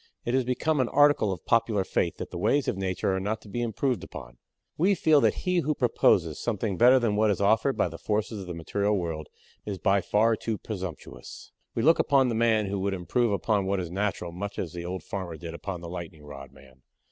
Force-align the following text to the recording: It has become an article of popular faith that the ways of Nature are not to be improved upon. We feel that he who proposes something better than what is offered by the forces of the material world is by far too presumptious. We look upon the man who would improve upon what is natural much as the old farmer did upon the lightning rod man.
It 0.25 0.33
has 0.33 0.43
become 0.43 0.79
an 0.79 0.89
article 0.89 1.31
of 1.31 1.45
popular 1.45 1.83
faith 1.83 2.17
that 2.17 2.31
the 2.31 2.37
ways 2.39 2.67
of 2.67 2.75
Nature 2.75 3.15
are 3.15 3.19
not 3.19 3.39
to 3.41 3.47
be 3.47 3.61
improved 3.61 4.03
upon. 4.03 4.39
We 4.75 4.95
feel 4.95 5.21
that 5.21 5.43
he 5.45 5.59
who 5.59 5.75
proposes 5.75 6.39
something 6.41 6.75
better 6.75 6.97
than 6.97 7.15
what 7.15 7.29
is 7.29 7.39
offered 7.39 7.77
by 7.77 7.87
the 7.87 7.99
forces 7.99 8.41
of 8.41 8.47
the 8.47 8.55
material 8.55 8.97
world 8.97 9.27
is 9.63 9.77
by 9.77 10.01
far 10.01 10.35
too 10.35 10.57
presumptious. 10.57 11.51
We 11.75 11.83
look 11.83 11.99
upon 11.99 12.29
the 12.29 12.33
man 12.33 12.65
who 12.65 12.79
would 12.79 12.95
improve 12.95 13.31
upon 13.31 13.67
what 13.67 13.79
is 13.79 13.91
natural 13.91 14.31
much 14.31 14.57
as 14.57 14.73
the 14.73 14.85
old 14.85 15.03
farmer 15.03 15.37
did 15.37 15.53
upon 15.53 15.81
the 15.81 15.87
lightning 15.87 16.23
rod 16.25 16.51
man. 16.51 16.81